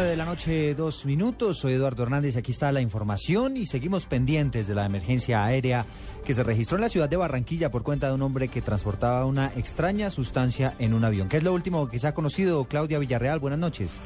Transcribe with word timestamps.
9 0.00 0.12
de 0.12 0.16
la 0.16 0.24
noche, 0.24 0.74
dos 0.74 1.04
minutos. 1.04 1.58
Soy 1.58 1.74
Eduardo 1.74 2.04
Hernández 2.04 2.34
aquí 2.34 2.52
está 2.52 2.72
la 2.72 2.80
información 2.80 3.58
y 3.58 3.66
seguimos 3.66 4.06
pendientes 4.06 4.66
de 4.66 4.74
la 4.74 4.86
emergencia 4.86 5.44
aérea 5.44 5.84
que 6.24 6.32
se 6.32 6.42
registró 6.42 6.78
en 6.78 6.80
la 6.80 6.88
ciudad 6.88 7.06
de 7.06 7.18
Barranquilla 7.18 7.70
por 7.70 7.82
cuenta 7.82 8.08
de 8.08 8.14
un 8.14 8.22
hombre 8.22 8.48
que 8.48 8.62
transportaba 8.62 9.26
una 9.26 9.48
extraña 9.48 10.08
sustancia 10.08 10.72
en 10.78 10.94
un 10.94 11.04
avión. 11.04 11.28
¿Qué 11.28 11.36
es 11.36 11.42
lo 11.42 11.52
último 11.52 11.86
que 11.90 11.98
se 11.98 12.08
ha 12.08 12.14
conocido? 12.14 12.64
Claudia 12.64 12.98
Villarreal, 12.98 13.40
buenas 13.40 13.58
noches. 13.58 14.00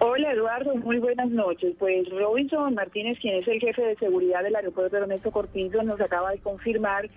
Hola 0.00 0.30
Eduardo, 0.30 0.74
muy 0.74 0.98
buenas 0.98 1.30
noches. 1.30 1.74
Pues 1.78 2.06
Robinson 2.10 2.74
Martínez, 2.74 3.18
quien 3.18 3.36
es 3.36 3.48
el 3.48 3.60
jefe 3.60 3.80
de 3.80 3.96
seguridad 3.96 4.42
del 4.42 4.56
aeropuerto 4.56 4.94
de 4.94 5.02
Ernesto 5.02 5.30
Cortizo, 5.30 5.82
nos 5.84 5.98
acaba 6.02 6.32
de 6.32 6.38
confirmar 6.40 7.08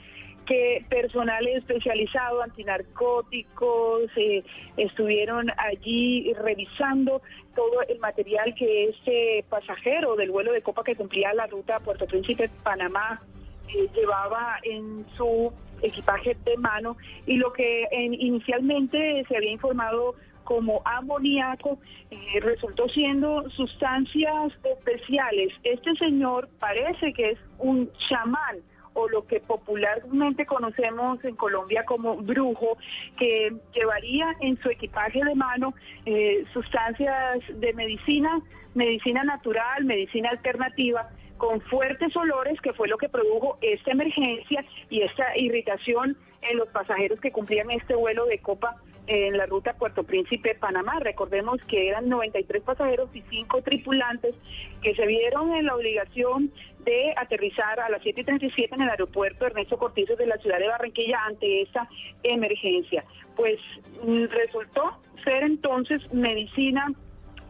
que 0.46 0.86
personal 0.90 1.48
especializado, 1.48 2.42
antinarcóticos, 2.42 4.04
eh, 4.16 4.44
estuvieron 4.78 5.52
allí 5.58 6.34
revisando 6.34 7.22
todo 7.56 7.82
el 7.88 8.00
material 8.00 8.54
que 8.56 8.86
este 8.86 9.46
pasajero 9.50 10.16
del 10.16 10.32
vuelo 10.32 10.54
de 10.54 10.62
Copa 10.62 10.84
que 10.84 10.96
cumplía 10.96 11.34
la 11.34 11.48
ruta 11.48 11.80
Puerto 11.80 12.06
Príncipe, 12.06 12.50
Panamá, 12.64 13.22
eh, 13.70 13.88
llevaba 13.96 14.58
en 14.64 15.06
su 15.16 15.52
equipaje 15.82 16.36
de 16.46 16.58
mano 16.58 16.98
y 17.26 17.38
lo 17.38 17.52
que 17.54 17.88
inicialmente 17.92 19.26
se 19.28 19.38
había 19.38 19.52
informado 19.52 20.16
como 20.44 20.82
amoníaco 20.86 21.80
eh, 22.10 22.40
resultó 22.42 22.88
siendo 22.90 23.50
sustancias 23.52 24.52
especiales. 24.64 25.54
Este 25.64 25.96
señor 25.96 26.50
parece 26.60 27.14
que 27.14 27.32
es 27.32 27.40
un 27.58 27.90
chamán 28.10 28.58
o 28.94 29.08
lo 29.08 29.26
que 29.26 29.40
popularmente 29.40 30.46
conocemos 30.46 31.24
en 31.24 31.36
Colombia 31.36 31.86
como 31.86 32.18
brujo, 32.18 32.78
que 33.18 33.54
llevaría 33.74 34.36
en 34.42 34.62
su 34.62 34.70
equipaje 34.70 35.24
de 35.24 35.36
mano 35.36 35.74
eh, 36.06 36.46
sustancias 36.54 37.40
de 37.54 37.74
medicina, 37.74 38.42
medicina 38.74 39.24
natural, 39.24 39.86
medicina 39.86 40.30
alternativa, 40.30 41.10
con 41.38 41.60
fuertes 41.62 42.16
olores, 42.16 42.62
que 42.62 42.74
fue 42.74 42.88
lo 42.88 42.98
que 42.98 43.10
produjo 43.10 43.58
esta 43.62 43.92
emergencia 43.92 44.64
y 44.90 45.02
esta 45.02 45.36
irritación 45.38 46.16
en 46.42 46.58
los 46.58 46.68
pasajeros 46.70 47.20
que 47.20 47.32
cumplían 47.32 47.72
este 47.72 47.96
vuelo 47.96 48.26
de 48.26 48.40
copa 48.40 48.76
en 49.08 49.38
la 49.38 49.46
ruta 49.46 49.74
Puerto 49.74 50.04
Príncipe, 50.04 50.56
Panamá. 50.56 51.00
Recordemos 51.00 51.64
que 51.66 51.90
eran 51.90 52.10
93 52.10 52.64
pasajeros 52.64 53.10
y 53.14 53.22
5 53.30 53.62
tripulantes 53.62 54.36
que 54.82 54.96
se 54.96 55.06
vieron 55.06 55.54
en 55.54 55.66
la 55.66 55.76
obligación 55.76 56.52
de 56.86 57.14
aterrizar 57.18 57.80
a 57.80 57.90
las 57.90 58.02
7.37 58.02 58.70
en 58.72 58.82
el 58.82 58.90
aeropuerto 58.90 59.46
Ernesto 59.46 59.78
Cortizo 59.78 60.16
de 60.16 60.26
la 60.26 60.38
ciudad 60.38 60.60
de 60.60 60.68
Barranquilla 60.68 61.20
ante 61.26 61.62
esta 61.62 61.88
emergencia. 62.24 63.04
Pues 63.36 63.60
mm, 64.04 64.26
resultó 64.26 64.98
ser 65.24 65.44
entonces 65.44 66.02
medicina 66.14 66.92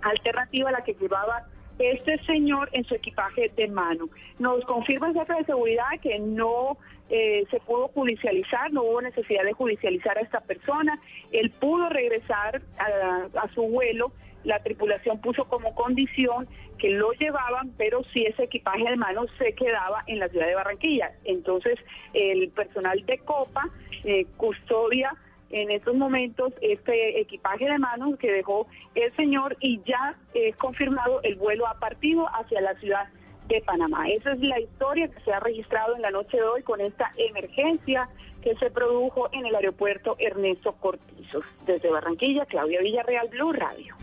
alternativa 0.01 0.71
la 0.71 0.83
que 0.83 0.93
llevaba 0.93 1.45
este 1.81 2.17
señor 2.25 2.69
en 2.73 2.83
su 2.83 2.95
equipaje 2.95 3.51
de 3.55 3.67
mano. 3.67 4.09
Nos 4.39 4.63
confirma 4.65 5.07
el 5.07 5.13
jefe 5.13 5.33
de 5.33 5.45
seguridad 5.45 5.87
que 6.01 6.19
no 6.19 6.77
eh, 7.09 7.45
se 7.51 7.59
pudo 7.59 7.89
judicializar, 7.89 8.71
no 8.71 8.83
hubo 8.83 9.01
necesidad 9.01 9.43
de 9.43 9.53
judicializar 9.53 10.17
a 10.17 10.21
esta 10.21 10.39
persona, 10.39 10.99
él 11.31 11.51
pudo 11.51 11.89
regresar 11.89 12.61
a, 12.77 13.47
su 13.53 13.63
vuelo, 13.63 14.13
la 14.43 14.63
tripulación 14.63 15.19
puso 15.19 15.45
como 15.45 15.75
condición 15.75 16.47
que 16.77 16.89
lo 16.89 17.11
llevaban, 17.11 17.71
pero 17.77 18.03
si 18.13 18.25
ese 18.25 18.43
equipaje 18.43 18.89
de 18.89 18.95
mano 18.95 19.25
se 19.37 19.53
quedaba 19.53 20.03
en 20.07 20.19
la 20.19 20.29
ciudad 20.29 20.47
de 20.47 20.55
Barranquilla. 20.55 21.11
Entonces, 21.25 21.77
el 22.13 22.49
personal 22.49 23.05
de 23.05 23.19
Copa 23.19 23.69
eh, 24.03 24.25
custodia 24.37 25.13
en 25.51 25.71
estos 25.71 25.95
momentos 25.95 26.53
este 26.61 27.19
equipaje 27.19 27.65
de 27.65 27.77
manos 27.77 28.17
que 28.17 28.31
dejó 28.31 28.67
el 28.95 29.11
señor 29.15 29.57
y 29.59 29.81
ya 29.85 30.15
es 30.33 30.55
confirmado 30.55 31.21
el 31.23 31.35
vuelo 31.35 31.67
ha 31.67 31.75
partido 31.75 32.27
hacia 32.27 32.61
la 32.61 32.73
ciudad 32.75 33.07
de 33.47 33.61
Panamá. 33.61 34.09
Esa 34.09 34.31
es 34.33 34.39
la 34.39 34.59
historia 34.59 35.07
que 35.09 35.19
se 35.21 35.33
ha 35.33 35.39
registrado 35.39 35.95
en 35.95 36.01
la 36.01 36.11
noche 36.11 36.37
de 36.37 36.43
hoy 36.43 36.63
con 36.63 36.79
esta 36.79 37.11
emergencia 37.17 38.09
que 38.41 38.55
se 38.55 38.71
produjo 38.71 39.29
en 39.33 39.45
el 39.45 39.55
aeropuerto 39.55 40.15
Ernesto 40.19 40.73
Cortizos. 40.73 41.45
Desde 41.65 41.91
Barranquilla, 41.91 42.45
Claudia 42.45 42.79
Villarreal, 42.81 43.27
Blue 43.29 43.53
Radio. 43.53 43.95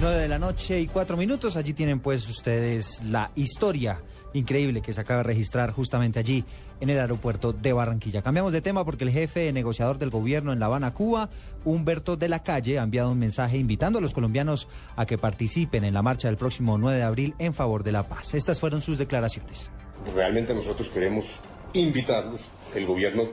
9 0.00 0.16
de 0.16 0.28
la 0.28 0.38
noche 0.38 0.80
y 0.80 0.86
cuatro 0.86 1.16
minutos. 1.16 1.56
Allí 1.56 1.72
tienen 1.72 2.00
pues 2.00 2.28
ustedes 2.28 3.04
la 3.04 3.30
historia 3.34 4.00
increíble 4.34 4.80
que 4.80 4.92
se 4.92 5.00
acaba 5.00 5.18
de 5.18 5.24
registrar 5.24 5.70
justamente 5.72 6.18
allí 6.18 6.44
en 6.80 6.90
el 6.90 6.98
aeropuerto 6.98 7.52
de 7.52 7.72
Barranquilla. 7.72 8.22
Cambiamos 8.22 8.52
de 8.52 8.60
tema 8.60 8.84
porque 8.84 9.04
el 9.04 9.10
jefe 9.10 9.52
negociador 9.52 9.98
del 9.98 10.10
gobierno 10.10 10.52
en 10.52 10.58
La 10.58 10.66
Habana, 10.66 10.94
Cuba, 10.94 11.28
Humberto 11.64 12.16
de 12.16 12.28
la 12.28 12.42
Calle, 12.42 12.78
ha 12.78 12.82
enviado 12.82 13.10
un 13.10 13.18
mensaje 13.18 13.58
invitando 13.58 13.98
a 13.98 14.02
los 14.02 14.14
colombianos 14.14 14.68
a 14.96 15.06
que 15.06 15.18
participen 15.18 15.84
en 15.84 15.94
la 15.94 16.02
marcha 16.02 16.28
del 16.28 16.36
próximo 16.36 16.78
9 16.78 16.96
de 16.96 17.04
abril 17.04 17.34
en 17.38 17.54
favor 17.54 17.84
de 17.84 17.92
la 17.92 18.04
paz. 18.04 18.34
Estas 18.34 18.58
fueron 18.58 18.80
sus 18.80 18.98
declaraciones. 18.98 19.70
Realmente 20.14 20.54
nosotros 20.54 20.88
queremos 20.88 21.40
invitarlos. 21.74 22.48
El 22.74 22.86
gobierno 22.86 23.24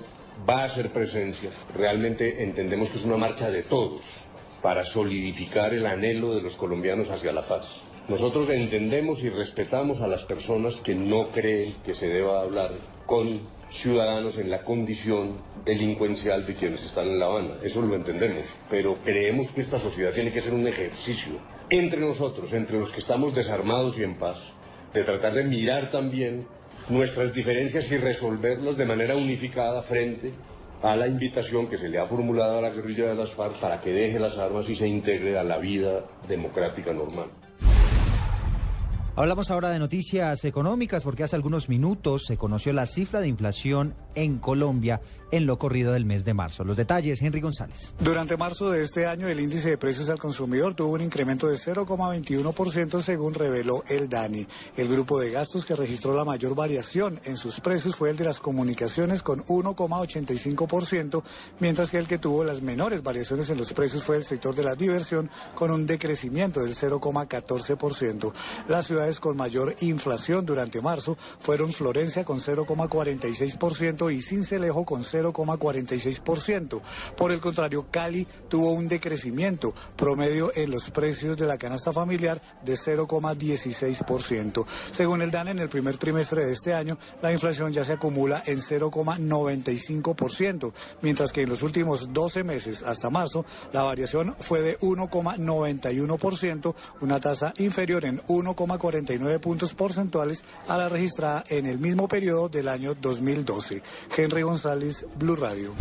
va 0.47 0.63
a 0.63 0.65
hacer 0.65 0.91
presencia. 0.91 1.49
Realmente 1.75 2.43
entendemos 2.43 2.89
que 2.89 2.97
es 2.97 3.05
una 3.05 3.17
marcha 3.17 3.49
de 3.49 3.63
todos 3.63 4.29
para 4.61 4.85
solidificar 4.85 5.73
el 5.73 5.85
anhelo 5.85 6.35
de 6.35 6.41
los 6.41 6.55
colombianos 6.55 7.09
hacia 7.09 7.31
la 7.31 7.43
paz. 7.43 7.65
Nosotros 8.07 8.49
entendemos 8.49 9.21
y 9.21 9.29
respetamos 9.29 10.01
a 10.01 10.07
las 10.07 10.23
personas 10.23 10.77
que 10.77 10.95
no 10.95 11.29
creen 11.29 11.75
que 11.85 11.93
se 11.93 12.07
deba 12.07 12.41
hablar 12.41 12.71
con 13.05 13.41
ciudadanos 13.71 14.37
en 14.37 14.49
la 14.49 14.63
condición 14.63 15.37
delincuencial 15.63 16.45
de 16.45 16.55
quienes 16.55 16.83
están 16.83 17.07
en 17.07 17.19
La 17.19 17.27
Habana. 17.27 17.55
Eso 17.63 17.81
lo 17.81 17.95
entendemos. 17.95 18.49
Pero 18.69 18.95
creemos 19.05 19.51
que 19.51 19.61
esta 19.61 19.79
sociedad 19.79 20.11
tiene 20.11 20.31
que 20.31 20.41
ser 20.41 20.53
un 20.53 20.67
ejercicio 20.67 21.33
entre 21.69 21.99
nosotros, 21.99 22.51
entre 22.53 22.79
los 22.79 22.89
que 22.89 22.99
estamos 22.99 23.35
desarmados 23.35 23.99
y 23.99 24.03
en 24.03 24.17
paz, 24.17 24.39
de 24.91 25.03
tratar 25.03 25.33
de 25.33 25.43
mirar 25.43 25.91
también 25.91 26.47
nuestras 26.89 27.31
diferencias 27.33 27.91
y 27.91 27.97
resolverlas 27.97 28.75
de 28.75 28.85
manera 28.85 29.15
unificada 29.15 29.83
frente 29.83 30.31
a 30.81 30.95
la 30.95 31.07
invitación 31.07 31.67
que 31.67 31.77
se 31.77 31.89
le 31.89 31.99
ha 31.99 32.05
formulado 32.05 32.59
a 32.59 32.61
la 32.61 32.69
guerrilla 32.69 33.09
de 33.09 33.15
las 33.15 33.31
FARC 33.31 33.59
para 33.59 33.81
que 33.81 33.91
deje 33.91 34.19
las 34.19 34.37
armas 34.37 34.69
y 34.69 34.75
se 34.75 34.87
integre 34.87 35.37
a 35.37 35.43
la 35.43 35.57
vida 35.57 36.05
democrática 36.27 36.93
normal. 36.93 37.27
Hablamos 39.15 39.51
ahora 39.51 39.69
de 39.69 39.79
noticias 39.79 40.45
económicas 40.45 41.03
porque 41.03 41.23
hace 41.23 41.35
algunos 41.35 41.67
minutos 41.67 42.23
se 42.25 42.37
conoció 42.37 42.71
la 42.71 42.85
cifra 42.85 43.19
de 43.19 43.27
inflación 43.27 43.93
en 44.19 44.37
Colombia 44.37 45.01
en 45.31 45.45
lo 45.45 45.59
corrido 45.59 45.93
del 45.93 46.05
mes 46.05 46.25
de 46.25 46.33
marzo. 46.33 46.63
Los 46.63 46.77
detalles, 46.77 47.21
Henry 47.21 47.39
González. 47.39 47.93
Durante 47.99 48.35
marzo 48.35 48.69
de 48.71 48.83
este 48.83 49.05
año, 49.05 49.27
el 49.27 49.39
índice 49.39 49.69
de 49.69 49.77
precios 49.77 50.09
al 50.09 50.19
consumidor 50.19 50.73
tuvo 50.73 50.93
un 50.93 51.01
incremento 51.01 51.47
de 51.47 51.55
0,21% 51.55 53.01
según 53.01 53.33
reveló 53.33 53.83
el 53.87 54.09
DANI. 54.09 54.47
El 54.75 54.87
grupo 54.87 55.19
de 55.19 55.31
gastos 55.31 55.65
que 55.65 55.75
registró 55.75 56.15
la 56.15 56.25
mayor 56.25 56.55
variación 56.55 57.19
en 57.25 57.37
sus 57.37 57.59
precios 57.59 57.95
fue 57.95 58.09
el 58.09 58.17
de 58.17 58.25
las 58.25 58.39
comunicaciones 58.39 59.21
con 59.21 59.43
1,85%, 59.45 61.23
mientras 61.59 61.91
que 61.91 61.97
el 61.97 62.07
que 62.07 62.17
tuvo 62.17 62.43
las 62.43 62.61
menores 62.61 63.03
variaciones 63.03 63.49
en 63.49 63.57
los 63.57 63.73
precios 63.73 64.03
fue 64.03 64.17
el 64.17 64.23
sector 64.23 64.55
de 64.55 64.63
la 64.63 64.75
diversión 64.75 65.29
con 65.55 65.71
un 65.71 65.85
decrecimiento 65.85 66.61
del 66.61 66.75
0,14%. 66.75 68.33
Las 68.67 68.87
ciudades 68.87 69.19
con 69.19 69.37
mayor 69.37 69.75
inflación 69.81 70.45
durante 70.45 70.81
marzo 70.81 71.17
fueron 71.39 71.71
Florencia 71.71 72.23
con 72.25 72.39
0,46% 72.39 74.08
y 74.11 74.21
Cincelejo 74.21 74.85
con 74.85 75.03
0,46%. 75.03 75.29
0,46%. 75.29 76.81
Por 77.15 77.31
el 77.31 77.39
contrario, 77.39 77.85
Cali 77.91 78.27
tuvo 78.47 78.73
un 78.73 78.87
decrecimiento 78.87 79.75
promedio 79.95 80.51
en 80.55 80.71
los 80.71 80.89
precios 80.91 81.37
de 81.37 81.45
la 81.45 81.57
canasta 81.57 81.93
familiar 81.93 82.41
de 82.63 82.73
0,16%. 82.73 84.65
Según 84.91 85.21
el 85.21 85.31
DAN, 85.31 85.49
en 85.49 85.59
el 85.59 85.69
primer 85.69 85.97
trimestre 85.97 86.45
de 86.45 86.53
este 86.53 86.73
año, 86.73 86.97
la 87.21 87.31
inflación 87.31 87.71
ya 87.71 87.83
se 87.83 87.93
acumula 87.93 88.41
en 88.45 88.59
0,95%, 88.59 90.73
mientras 91.01 91.31
que 91.31 91.43
en 91.43 91.49
los 91.49 91.63
últimos 91.63 92.13
12 92.13 92.43
meses 92.43 92.83
hasta 92.83 93.09
marzo, 93.09 93.45
la 93.73 93.81
variación 93.83 94.35
fue 94.37 94.61
de 94.61 94.77
1,91%, 94.79 96.75
una 97.01 97.19
tasa 97.19 97.53
inferior 97.57 98.05
en 98.05 98.19
1,49 98.21 99.39
puntos 99.39 99.73
porcentuales 99.73 100.43
a 100.67 100.77
la 100.77 100.89
registrada 100.89 101.43
en 101.49 101.65
el 101.65 101.79
mismo 101.79 102.07
periodo 102.07 102.49
del 102.49 102.67
año 102.67 102.93
2012. 102.95 103.81
Henry 104.15 104.41
González, 104.41 105.07
Blue 105.17 105.35
Radio. 105.35 105.73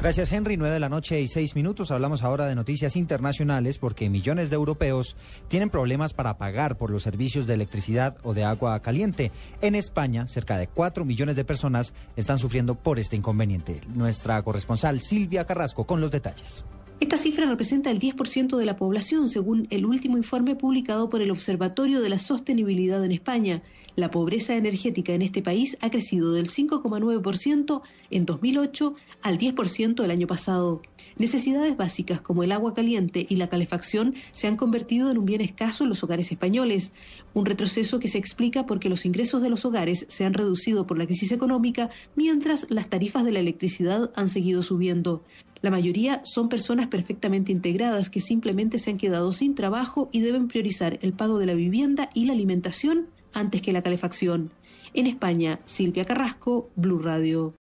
Gracias 0.00 0.30
Henry, 0.30 0.58
nueve 0.58 0.74
de 0.74 0.80
la 0.80 0.90
noche 0.90 1.20
y 1.22 1.26
seis 1.26 1.56
minutos. 1.56 1.90
Hablamos 1.90 2.22
ahora 2.22 2.46
de 2.46 2.54
noticias 2.54 2.96
internacionales 2.96 3.78
porque 3.78 4.10
millones 4.10 4.50
de 4.50 4.56
europeos 4.56 5.16
tienen 5.48 5.70
problemas 5.70 6.12
para 6.12 6.36
pagar 6.36 6.76
por 6.76 6.90
los 6.90 7.02
servicios 7.02 7.46
de 7.46 7.54
electricidad 7.54 8.16
o 8.22 8.34
de 8.34 8.44
agua 8.44 8.78
caliente. 8.82 9.32
En 9.62 9.74
España, 9.74 10.26
cerca 10.26 10.58
de 10.58 10.68
cuatro 10.68 11.06
millones 11.06 11.34
de 11.34 11.44
personas 11.44 11.94
están 12.14 12.38
sufriendo 12.38 12.74
por 12.74 12.98
este 12.98 13.16
inconveniente. 13.16 13.80
Nuestra 13.94 14.40
corresponsal 14.42 15.00
Silvia 15.00 15.46
Carrasco 15.46 15.86
con 15.86 16.00
los 16.00 16.10
detalles. 16.10 16.64
Esta 16.98 17.18
cifra 17.18 17.44
representa 17.44 17.90
el 17.90 18.00
10% 18.00 18.56
de 18.56 18.64
la 18.64 18.78
población, 18.78 19.28
según 19.28 19.66
el 19.68 19.84
último 19.84 20.16
informe 20.16 20.56
publicado 20.56 21.10
por 21.10 21.20
el 21.20 21.30
Observatorio 21.30 22.00
de 22.00 22.08
la 22.08 22.18
Sostenibilidad 22.18 23.04
en 23.04 23.12
España. 23.12 23.62
La 23.96 24.10
pobreza 24.10 24.56
energética 24.56 25.12
en 25.12 25.20
este 25.20 25.42
país 25.42 25.76
ha 25.82 25.90
crecido 25.90 26.32
del 26.32 26.48
5,9% 26.48 27.82
en 28.10 28.24
2008 28.24 28.94
al 29.20 29.36
10% 29.36 30.04
el 30.04 30.10
año 30.10 30.26
pasado. 30.26 30.80
Necesidades 31.18 31.76
básicas 31.76 32.22
como 32.22 32.42
el 32.44 32.52
agua 32.52 32.72
caliente 32.72 33.26
y 33.28 33.36
la 33.36 33.50
calefacción 33.50 34.14
se 34.32 34.46
han 34.46 34.56
convertido 34.56 35.10
en 35.10 35.18
un 35.18 35.26
bien 35.26 35.42
escaso 35.42 35.84
en 35.84 35.90
los 35.90 36.02
hogares 36.02 36.32
españoles, 36.32 36.92
un 37.34 37.44
retroceso 37.44 37.98
que 37.98 38.08
se 38.08 38.18
explica 38.18 38.64
porque 38.66 38.88
los 38.88 39.04
ingresos 39.04 39.42
de 39.42 39.50
los 39.50 39.66
hogares 39.66 40.06
se 40.08 40.24
han 40.24 40.32
reducido 40.32 40.86
por 40.86 40.98
la 40.98 41.04
crisis 41.04 41.32
económica, 41.32 41.90
mientras 42.14 42.66
las 42.70 42.88
tarifas 42.88 43.24
de 43.24 43.32
la 43.32 43.40
electricidad 43.40 44.10
han 44.14 44.30
seguido 44.30 44.62
subiendo. 44.62 45.22
La 45.62 45.70
mayoría 45.70 46.20
son 46.24 46.48
personas 46.48 46.86
perfectamente 46.88 47.52
integradas 47.52 48.10
que 48.10 48.20
simplemente 48.20 48.78
se 48.78 48.90
han 48.90 48.98
quedado 48.98 49.32
sin 49.32 49.54
trabajo 49.54 50.08
y 50.12 50.20
deben 50.20 50.48
priorizar 50.48 50.98
el 51.02 51.12
pago 51.12 51.38
de 51.38 51.46
la 51.46 51.54
vivienda 51.54 52.08
y 52.14 52.26
la 52.26 52.34
alimentación 52.34 53.06
antes 53.32 53.62
que 53.62 53.72
la 53.72 53.82
calefacción. 53.82 54.50
En 54.94 55.06
España, 55.06 55.60
Silvia 55.64 56.04
Carrasco, 56.04 56.70
Blue 56.76 56.98
Radio. 56.98 57.54